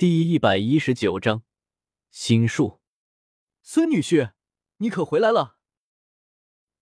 [0.00, 1.42] 第一百一十九章
[2.10, 2.80] 心术。
[3.60, 4.32] 孙女婿，
[4.78, 5.58] 你可回来了！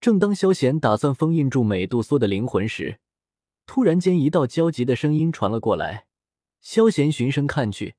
[0.01, 3.01] 正当萧贤打算封印住美杜莎的灵魂时，
[3.67, 6.07] 突然间一道焦急的声音传了过来。
[6.61, 7.97] 萧贤循声看去，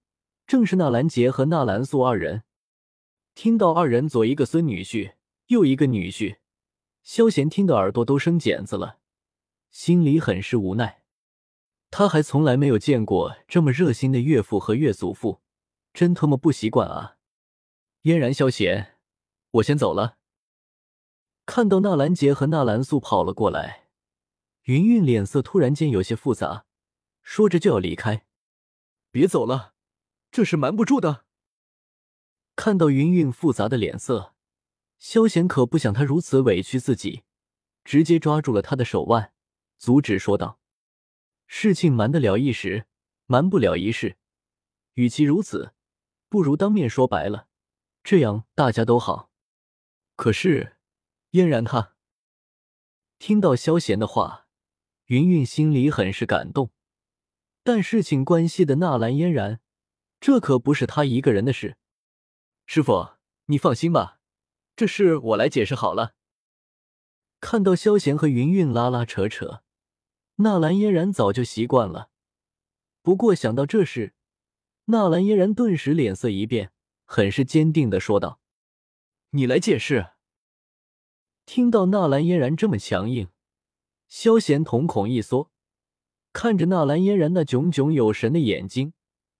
[0.47, 2.44] 正是纳兰杰和纳兰素二人。
[3.36, 5.15] 听到二人左一个孙女婿，
[5.47, 6.38] 右一个女婿，
[7.04, 8.99] 萧贤听得耳朵都生茧子了，
[9.70, 11.04] 心里很是无奈。
[11.92, 15.42] 他还从来没有见过这么热心的岳父和岳祖父，
[15.94, 17.17] 真他妈不习惯啊！
[18.04, 18.98] 嫣然、萧贤，
[19.52, 20.17] 我先走了。
[21.45, 23.88] 看到纳兰杰和纳兰素跑了过来，
[24.64, 26.66] 云云脸色突然间有些复杂，
[27.23, 28.26] 说着就要离开。
[29.12, 29.73] 别走了，
[30.30, 31.26] 这是瞒不住的。
[32.56, 34.36] 看到云云复杂的脸色，
[35.00, 37.23] 萧贤可不想她如此委屈自己，
[37.84, 39.34] 直接抓住了她的手腕，
[39.78, 40.59] 阻止说道。
[41.52, 42.85] 事情瞒得了一时，
[43.26, 44.17] 瞒不了一世。
[44.94, 45.73] 与其如此，
[46.30, 47.48] 不如当面说白了，
[48.03, 49.31] 这样大家都好。
[50.16, 50.78] 可是，
[51.31, 51.95] 嫣然她
[53.17, 54.47] 听到萧贤的话，
[55.06, 56.72] 云云心里很是感动。
[57.63, 59.59] 但事情关系的纳兰嫣然，
[60.19, 61.78] 这可不是他一个人的事。
[62.67, 63.13] 师傅，
[63.45, 64.19] 你放心吧，
[64.75, 66.13] 这事我来解释好了。
[67.41, 69.63] 看到萧贤和云云拉拉扯扯。
[70.42, 72.09] 纳兰嫣然早就习惯了，
[73.02, 74.14] 不过想到这事，
[74.86, 76.72] 纳兰嫣然顿时脸色一变，
[77.04, 78.40] 很是坚定的说道
[79.31, 80.12] ：“你来解释。”
[81.46, 83.28] 听到纳兰嫣然这么强硬，
[84.08, 85.52] 萧贤瞳孔一缩，
[86.31, 88.94] 看着纳兰嫣然那炯炯有神的眼睛，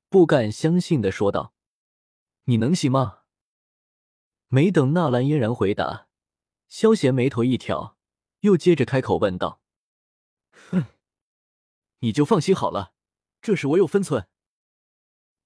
[0.10, 1.54] 不敢相信的说道
[2.46, 3.20] ：“你能行吗？”
[4.50, 6.10] 没等纳兰嫣然回答，
[6.68, 7.96] 萧贤眉头一挑，
[8.42, 9.62] 又接着开口问道。
[10.72, 10.86] 哼，
[12.00, 12.94] 你就放心好了，
[13.42, 14.28] 这事我有分寸。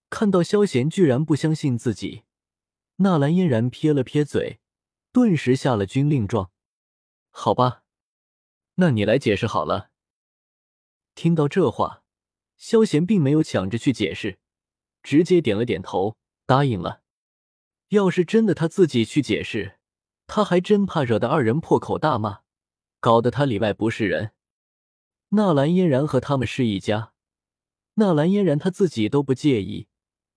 [0.09, 2.23] 看到萧贤居然不相信自己，
[2.97, 4.59] 纳兰嫣然撇了撇嘴，
[5.11, 6.51] 顿时下了军令状。
[7.31, 7.83] 好吧，
[8.75, 9.89] 那你来解释好了。
[11.15, 12.03] 听到这话，
[12.57, 14.39] 萧贤并没有抢着去解释，
[15.01, 16.15] 直接点了点头，
[16.45, 17.01] 答应了。
[17.89, 19.79] 要是真的他自己去解释，
[20.27, 22.41] 他还真怕惹得二人破口大骂，
[22.99, 24.33] 搞得他里外不是人。
[25.35, 27.11] 纳兰嫣然和他们是一家，
[27.95, 29.87] 纳兰嫣然他自己都不介意，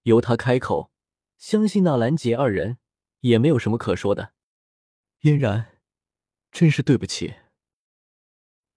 [0.04, 0.90] 由他开口，
[1.36, 2.78] 相信纳兰杰二人
[3.20, 4.32] 也没有什么可说的。
[5.20, 5.78] 嫣然，
[6.50, 7.34] 真是对不起。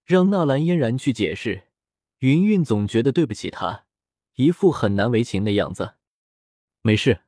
[0.04, 1.68] 让纳兰嫣然去解释，
[2.18, 3.86] 云云总觉得对不起他，
[4.34, 5.94] 一副很难为情的样子。
[6.82, 7.22] 没事。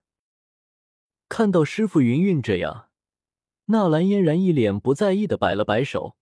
[1.30, 2.90] 看到师傅云云这样，
[3.66, 6.18] 纳兰嫣然一脸不在意的摆了摆手，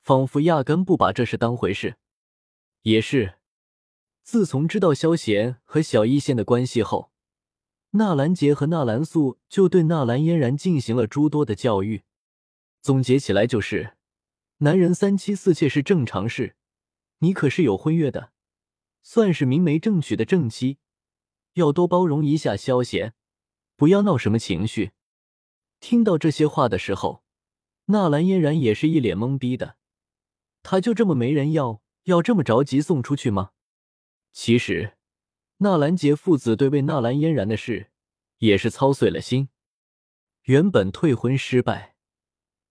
[0.00, 1.98] 仿佛压根不把这事当回事。
[2.84, 3.36] 也是，
[4.22, 7.10] 自从知道萧贤和小一仙的关系后，
[7.92, 12.02] 纳兰杰和纳兰素就对纳兰嫣然进行了诸多的教育。
[12.82, 13.96] 总结起来就是，
[14.58, 16.56] 男人三妻四妾是正常事，
[17.20, 18.32] 你可是有婚约的，
[19.02, 20.76] 算是明媒正娶的正妻，
[21.54, 23.14] 要多包容一下萧贤，
[23.76, 24.90] 不要闹什么情绪。
[25.80, 27.24] 听到这些话的时候，
[27.86, 29.78] 纳兰嫣然也是一脸懵逼的，
[30.62, 31.80] 他就这么没人要？
[32.04, 33.50] 要这么着急送出去吗？
[34.32, 34.96] 其实，
[35.58, 37.90] 纳兰杰父子对为纳兰嫣然的事
[38.38, 39.48] 也是操碎了心。
[40.42, 41.96] 原本退婚失败，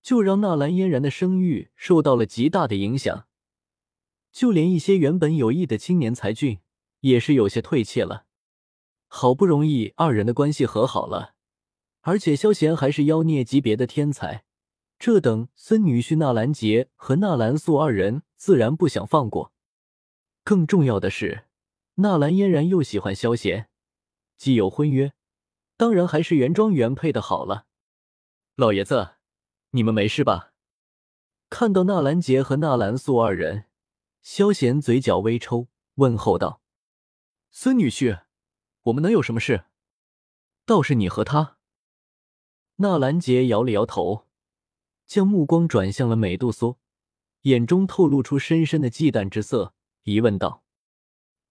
[0.01, 3.27] 就让纳兰嫣然的声誉受到了极大的影响，
[4.31, 6.59] 就连一些原本有意的青年才俊
[6.99, 8.25] 也是有些退怯了。
[9.07, 11.35] 好不容易二人的关系和好了，
[12.01, 14.45] 而且萧贤还是妖孽级别的天才。
[15.05, 19.51] 这等孙女婿纳兰杰和纳兰素二人自然不想放过。
[20.45, 21.43] 更重要的是，
[21.95, 23.69] 纳兰嫣然又喜欢萧贤，
[24.37, 25.11] 既有婚约，
[25.75, 27.65] 当然还是原装原配的好了。
[28.55, 29.15] 老爷子，
[29.71, 30.53] 你们没事吧？
[31.49, 33.65] 看到纳兰杰和纳兰素二人，
[34.21, 36.61] 萧贤嘴角微抽，问候道
[37.51, 38.21] ：“孙女婿，
[38.83, 39.65] 我们能有什么事？
[40.65, 41.57] 倒是你和他。”
[42.79, 44.29] 纳兰杰摇了摇头。
[45.05, 46.77] 将目光转向了美杜莎，
[47.43, 49.73] 眼中透露出深深的忌惮之色，
[50.03, 50.63] 疑问道：“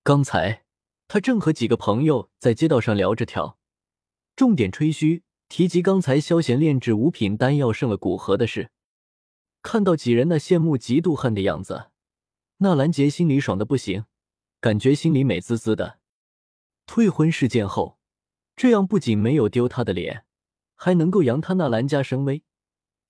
[0.02, 0.64] 刚才
[1.06, 3.54] 他正和几个朋友在街道上聊着天，
[4.34, 8.70] 重点吹嘘，提及刚才萧贤炼制五品丹药胜了古河的事。
[9.62, 11.90] 看到几人那羡慕嫉妒恨的样子，
[12.58, 14.06] 纳兰杰心里爽的不行，
[14.60, 15.99] 感觉心里美滋滋的。
[16.87, 17.99] 退婚事件后，
[18.56, 20.25] 这样不仅没有丢他的脸，
[20.75, 22.43] 还能够扬他纳兰家声威。”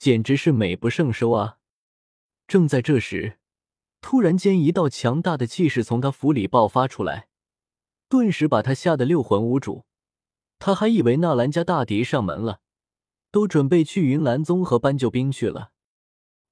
[0.02, 1.58] 简直是美不胜收啊！
[2.48, 3.38] 正在这时，
[4.00, 7.28] 突然间一道强大的气势从他府里爆发出来，
[8.08, 9.84] 顿时把他吓得六魂无主。
[10.58, 12.62] 他还以为纳兰家大敌上门了，
[13.30, 15.70] 都准备去云岚宗和搬救兵去了。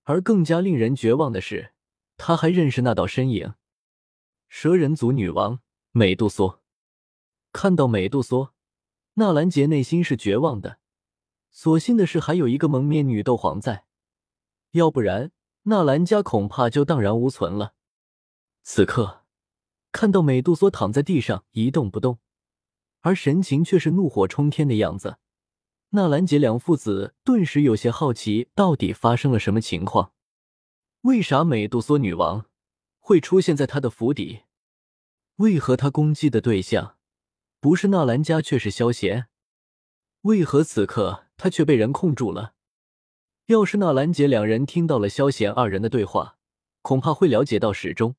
[0.04, 1.72] 而更加令人绝望的是，
[2.16, 3.54] 他还认识那道身影——
[4.48, 5.58] 蛇人族女王
[5.90, 6.60] 美杜莎。
[7.52, 8.52] 看到美杜莎，
[9.14, 10.78] 纳兰杰内心是绝望的。
[11.50, 13.84] 所幸的是，还有一个蒙面女斗皇在，
[14.72, 15.32] 要不然
[15.64, 17.74] 纳兰家恐怕就荡然无存了。
[18.62, 19.24] 此刻，
[19.92, 22.18] 看到美杜莎躺在地上一动不动。
[23.02, 25.16] 而神情却是怒火冲天的样子，
[25.90, 30.12] 纳兰杰两父子顿时有些好奇，到底发生了什么情况？
[31.02, 32.44] 为啥美杜莎女王
[32.98, 34.42] 会出现在他的府邸？
[35.36, 36.98] 为何他攻击的对象
[37.58, 39.28] 不是纳兰家，却是萧贤？
[40.22, 42.52] 为何此刻他却被人控住了？
[43.46, 46.36] 要是纳兰姐两人听到了萧贤二人的对话，
[46.82, 48.14] 恐怕会了解到始终。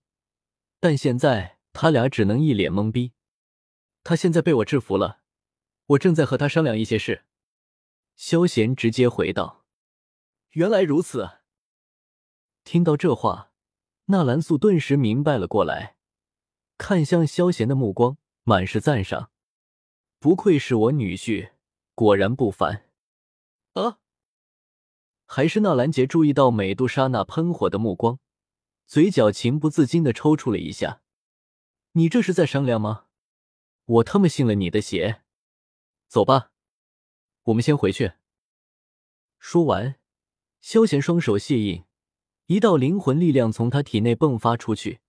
[0.79, 3.13] 但现在他俩只能一脸懵逼。
[4.03, 5.19] 他现在被我制服了，
[5.85, 7.25] 我正在和他商量一些事。
[8.15, 9.65] 萧贤直接回道
[10.53, 11.29] ：“原来如此。”
[12.65, 13.51] 听到这话，
[14.06, 15.95] 纳兰素顿时明白了过来，
[16.79, 19.29] 看向萧贤的目光满是赞赏。
[20.18, 21.51] 不愧是我女婿，
[21.94, 22.88] 果然不凡。
[23.73, 24.00] 啊！
[25.25, 28.19] 还是纳兰杰注意到美杜莎那喷火的目光，
[28.85, 31.01] 嘴角情不自禁的抽搐了一下。
[31.94, 33.06] 你这是在商量吗？
[33.85, 35.21] 我他妈信了你的邪！
[36.07, 36.51] 走吧，
[37.44, 38.13] 我们先回去。
[39.39, 39.95] 说完，
[40.59, 41.85] 萧贤双手卸印，
[42.47, 45.00] 一道灵魂力量从他体内迸发出去，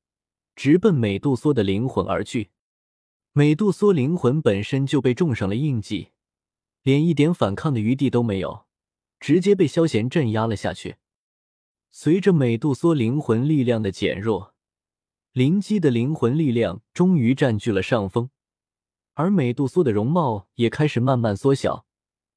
[0.55, 2.53] 直奔美杜莎的灵魂而去。
[3.33, 6.12] 美杜莎灵魂本身就被种上了印记，
[6.83, 8.67] 连一点反抗的余地都没有，
[9.21, 10.97] 直接被萧贤镇压了下去。
[11.91, 14.55] 随着美杜莎灵魂力量的减弱，
[15.33, 18.31] 灵姬的灵魂力量终于占据了上风。
[19.15, 21.87] 而美杜莎的容貌也开始慢慢缩小，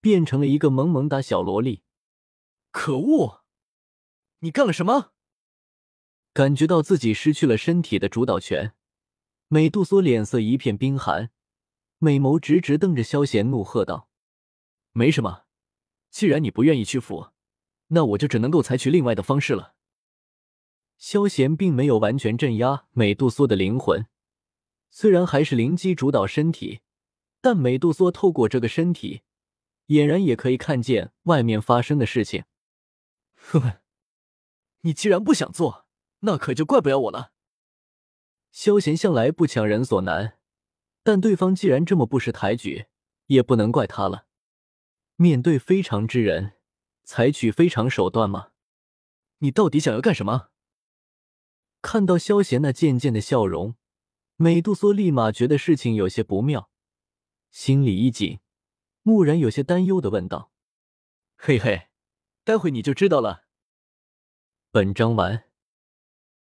[0.01, 1.83] 变成了一个萌萌哒小萝莉。
[2.71, 3.43] 可恶！
[4.39, 5.13] 你干了什么？
[6.33, 8.73] 感觉到自己失去了身体的主导权，
[9.47, 11.31] 美杜莎脸色一片冰寒，
[11.97, 14.09] 美眸直直瞪着萧贤，怒喝道
[14.97, 15.43] ：“没什么，
[16.09, 17.31] 既然你不愿意屈服，
[17.87, 19.73] 那我就只能够采取另外的方式了。”
[20.97, 24.07] 萧贤并没有完全镇压美杜莎的灵魂。
[24.89, 26.79] 虽然还是灵机主导身体，
[27.41, 29.23] 但美杜莎透过这个身体，
[29.87, 32.45] 俨然也可以看见外面发生的事情。
[33.35, 33.81] 呵呵，
[34.81, 35.85] 你既然不想做，
[36.21, 37.33] 那可就怪不了我了。
[38.53, 40.39] 萧贤向来不强人所难，
[41.03, 42.85] 但对方既然这么不识抬举，
[43.25, 44.27] 也不能怪他了。
[45.17, 46.53] 面对非常之人，
[47.03, 48.51] 采取非常手段吗？
[49.39, 50.49] 你到底想要干什么？
[51.81, 53.75] 看到萧贤那渐渐的笑容。
[54.37, 56.69] 美杜莎立马觉得事情有些不妙，
[57.51, 58.41] 心里一紧，
[59.03, 60.51] 蓦然有些担忧的问道
[61.37, 61.87] ：“嘿嘿，
[62.43, 63.45] 待会你就知道了。”
[64.71, 65.44] 本章完。